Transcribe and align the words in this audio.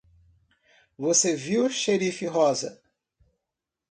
Você 0.97 1.35
viu 1.35 1.69
xerife 1.69 2.25
rosa? 2.25 2.81